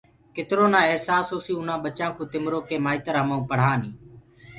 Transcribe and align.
ڪترو 0.35 0.65
نآ 0.73 0.79
اهسآس 0.91 1.25
هوسيٚ 1.33 1.57
اُنآ 1.59 1.75
ٻچآنٚڪو 1.83 2.23
تِمرو 2.31 2.59
ڪي 2.67 2.75
مآئترهمآئون 2.85 3.47
پڙهآني 3.49 3.89